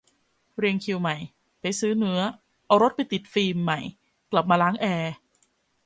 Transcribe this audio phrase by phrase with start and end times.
[0.57, 1.15] เรียงคิวใหม่
[1.61, 2.19] ไปซื้อเนื้อ
[2.65, 3.79] เอารถไปติดฟิล์มใหม่
[4.31, 5.13] กลับมาล้างแอร์